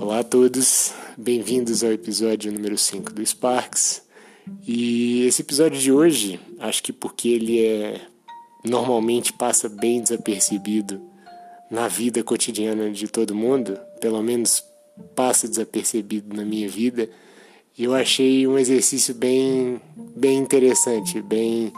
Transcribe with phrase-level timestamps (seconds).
[0.00, 4.00] Olá a todos, bem-vindos ao episódio número 5 do Sparks.
[4.64, 8.00] E esse episódio de hoje, acho que porque ele é
[8.64, 11.02] normalmente passa bem desapercebido
[11.68, 14.62] na vida cotidiana de todo mundo, pelo menos
[15.16, 17.10] passa desapercebido na minha vida,
[17.76, 19.80] eu achei um exercício bem,
[20.16, 21.72] bem interessante, bem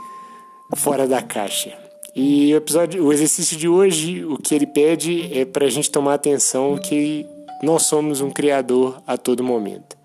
[0.76, 1.74] fora da caixa.
[2.14, 5.90] E o episódio, o exercício de hoje, o que ele pede é para a gente
[5.90, 7.24] tomar atenção que
[7.62, 9.96] nós somos um criador a todo momento.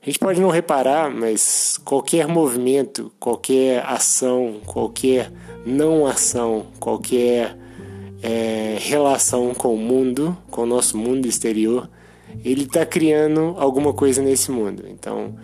[0.00, 5.30] A gente pode não reparar, mas qualquer movimento, qualquer ação, qualquer
[5.66, 7.56] não ação, qualquer
[8.22, 11.90] é, relação com o mundo, com o nosso mundo exterior,
[12.44, 14.84] ele está criando alguma coisa nesse mundo.
[14.88, 15.34] Então,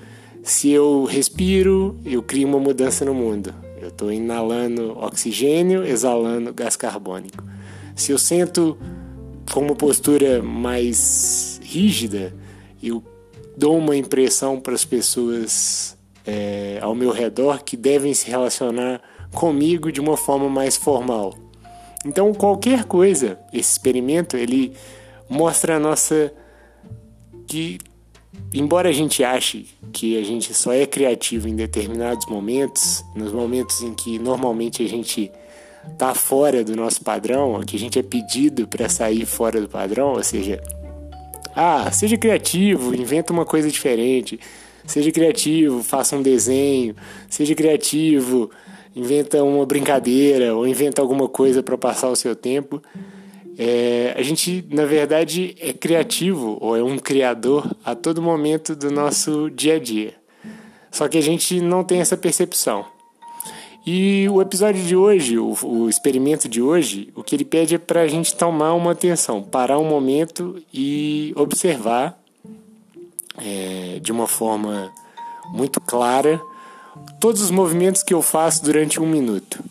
[0.42, 3.54] se eu respiro, eu crio uma mudança no mundo.
[3.80, 7.42] Eu estou inalando oxigênio, exalando gás carbônico.
[7.94, 8.78] Se eu sento
[9.52, 12.34] com uma postura mais rígida,
[12.82, 13.02] eu
[13.56, 19.00] dou uma impressão para as pessoas é, ao meu redor que devem se relacionar
[19.32, 21.34] comigo de uma forma mais formal.
[22.04, 24.72] Então, qualquer coisa, esse experimento, ele
[25.28, 26.32] mostra a nossa
[27.46, 27.78] que
[28.52, 33.80] embora a gente ache que a gente só é criativo em determinados momentos, nos momentos
[33.82, 35.30] em que normalmente a gente
[35.98, 40.14] tá fora do nosso padrão, que a gente é pedido para sair fora do padrão,
[40.14, 40.60] ou seja,
[41.54, 44.38] ah, seja criativo, inventa uma coisa diferente,
[44.86, 46.96] seja criativo, faça um desenho,
[47.28, 48.50] seja criativo,
[48.94, 52.82] inventa uma brincadeira ou inventa alguma coisa para passar o seu tempo.
[53.56, 58.90] É, a gente, na verdade, é criativo ou é um criador a todo momento do
[58.90, 60.14] nosso dia a dia.
[60.90, 62.93] Só que a gente não tem essa percepção.
[63.86, 67.78] E o episódio de hoje, o, o experimento de hoje, o que ele pede é
[67.78, 72.18] para a gente tomar uma atenção, parar um momento e observar
[73.36, 74.90] é, de uma forma
[75.52, 76.40] muito clara
[77.20, 79.62] todos os movimentos que eu faço durante um minuto.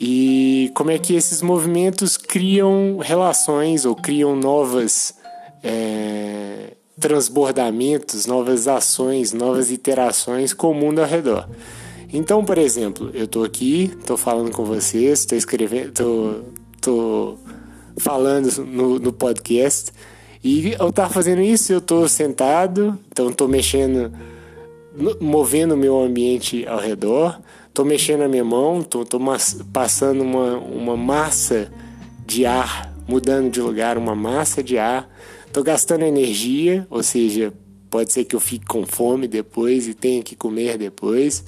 [0.00, 5.14] E como é que esses movimentos criam relações ou criam novas
[5.62, 11.46] é, transbordamentos, novas ações, novas interações com o mundo ao redor.
[12.12, 16.34] Então, por exemplo, eu estou aqui, estou falando com vocês, estou escrevendo, tô,
[16.80, 17.38] tô
[17.98, 19.92] falando no, no podcast
[20.42, 24.12] e eu estar fazendo isso, eu estou sentado, então estou mexendo,
[25.20, 29.04] movendo o meu ambiente ao redor, estou mexendo a minha mão, estou
[29.72, 31.72] passando uma, uma massa
[32.24, 35.10] de ar, mudando de lugar, uma massa de ar,
[35.46, 37.52] estou gastando energia, ou seja,
[37.90, 41.44] pode ser que eu fique com fome depois e tenha que comer depois.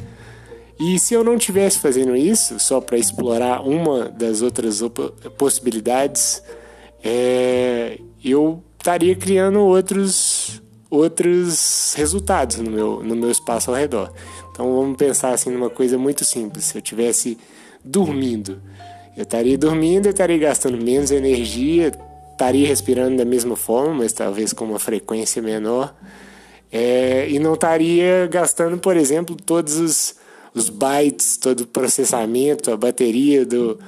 [0.80, 4.80] E se eu não tivesse fazendo isso, só para explorar uma das outras
[5.36, 6.42] possibilidades,
[7.02, 14.12] é, eu estaria criando outros, outros resultados no meu, no meu espaço ao redor.
[14.52, 16.66] Então vamos pensar assim numa coisa muito simples.
[16.66, 17.36] Se eu tivesse
[17.84, 18.62] dormindo,
[19.16, 21.92] eu estaria dormindo, eu estaria gastando menos energia,
[22.30, 25.92] estaria respirando da mesma forma, mas talvez com uma frequência menor,
[26.70, 30.14] é, e não estaria gastando, por exemplo, todos os
[30.54, 33.78] os bytes, todo o processamento, a bateria do,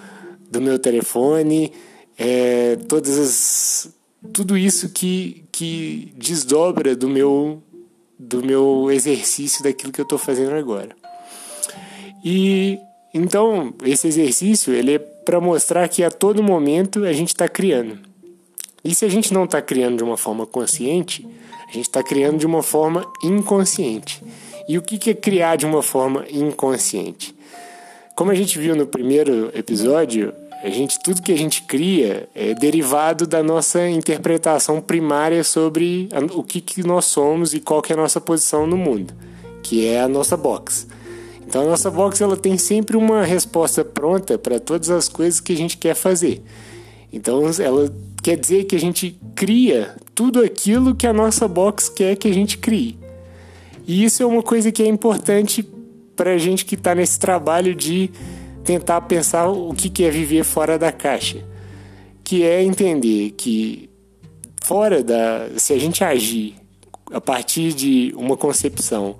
[0.50, 1.72] do meu telefone,
[2.19, 3.91] é, todas as,
[4.32, 7.62] tudo isso que, que desdobra do meu,
[8.19, 10.94] do meu exercício daquilo que eu estou fazendo agora.
[12.25, 12.78] E
[13.15, 17.98] então esse exercício ele é para mostrar que a todo momento a gente está criando.
[18.84, 21.27] E se a gente não está criando de uma forma consciente,
[21.69, 24.22] a gente está criando de uma forma inconsciente.
[24.69, 27.34] E o que é criar de uma forma inconsciente?
[28.15, 30.32] Como a gente viu no primeiro episódio,
[30.62, 36.43] a gente, tudo que a gente cria é derivado da nossa interpretação primária sobre o
[36.43, 39.15] que, que nós somos e qual que é a nossa posição no mundo,
[39.62, 40.87] que é a nossa box.
[41.47, 45.53] Então a nossa box ela tem sempre uma resposta pronta para todas as coisas que
[45.53, 46.42] a gente quer fazer.
[47.10, 47.91] Então ela
[48.22, 52.34] quer dizer que a gente cria tudo aquilo que a nossa box quer que a
[52.34, 52.98] gente crie.
[53.91, 55.69] E isso é uma coisa que é importante
[56.15, 58.09] para a gente que está nesse trabalho de
[58.63, 61.45] tentar pensar o que é viver fora da caixa,
[62.22, 63.91] que é entender que
[64.63, 66.54] fora da, se a gente agir
[67.13, 69.16] a partir de uma concepção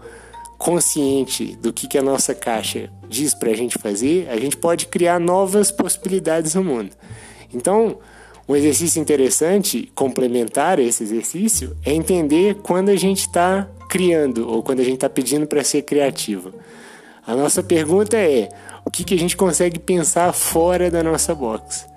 [0.57, 4.87] consciente do que, que a nossa caixa diz para a gente fazer, a gente pode
[4.87, 6.93] criar novas possibilidades no mundo.
[7.53, 7.99] Então,
[8.49, 14.63] um exercício interessante, complementar a esse exercício, é entender quando a gente está criando ou
[14.63, 16.55] quando a gente está pedindo para ser criativo.
[17.27, 18.49] A nossa pergunta é:
[18.85, 21.91] o que, que a gente consegue pensar fora da nossa box?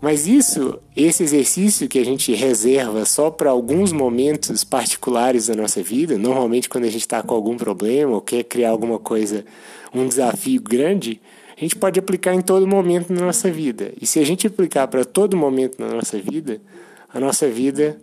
[0.00, 5.82] Mas isso, esse exercício que a gente reserva só para alguns momentos particulares da nossa
[5.82, 9.44] vida, normalmente quando a gente está com algum problema ou quer criar alguma coisa,
[9.92, 11.20] um desafio grande,
[11.54, 13.92] a gente pode aplicar em todo momento na nossa vida.
[14.00, 16.62] E se a gente aplicar para todo momento na nossa vida,
[17.12, 18.00] a nossa vida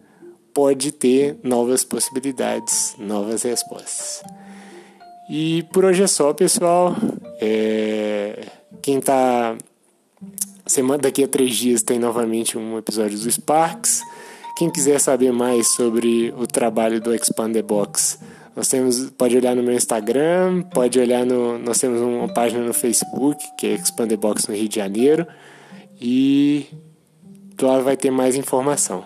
[0.58, 4.24] pode ter novas possibilidades, novas respostas.
[5.30, 6.96] E por hoje é só, pessoal.
[7.40, 8.44] É...
[8.82, 9.56] Quem está
[10.66, 14.02] Semana, daqui a três dias tem novamente um episódio do Sparks.
[14.58, 18.18] Quem quiser saber mais sobre o trabalho do Expand Box,
[18.56, 21.60] nós temos, pode olhar no meu Instagram, pode olhar no.
[21.60, 25.28] Nós temos uma página no Facebook, que é Expand Box no Rio de Janeiro.
[26.02, 26.66] E
[27.62, 29.06] lá vai ter mais informação.